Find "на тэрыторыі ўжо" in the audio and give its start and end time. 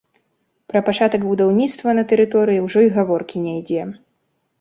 1.99-2.79